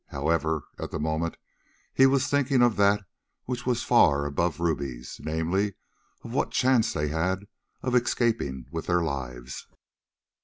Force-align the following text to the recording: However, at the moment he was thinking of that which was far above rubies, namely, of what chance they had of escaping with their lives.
However, 0.07 0.63
at 0.79 0.89
the 0.89 0.97
moment 0.97 1.37
he 1.93 2.07
was 2.07 2.25
thinking 2.27 2.63
of 2.63 2.75
that 2.77 3.05
which 3.45 3.67
was 3.67 3.83
far 3.83 4.25
above 4.25 4.59
rubies, 4.59 5.21
namely, 5.23 5.75
of 6.23 6.33
what 6.33 6.49
chance 6.49 6.91
they 6.91 7.09
had 7.09 7.45
of 7.83 7.93
escaping 7.93 8.65
with 8.71 8.87
their 8.87 9.03
lives. 9.03 9.67